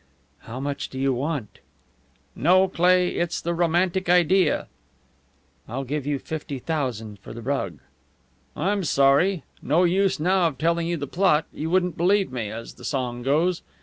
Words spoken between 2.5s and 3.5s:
Cleigh, it's